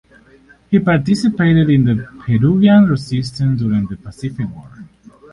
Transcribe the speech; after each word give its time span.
He 0.71 0.79
participated 0.79 1.69
in 1.69 1.85
the 1.85 2.07
Peruvian 2.21 2.87
resistance 2.89 3.61
during 3.61 3.85
the 3.85 3.97
Pacific 3.97 4.47
War. 4.49 4.87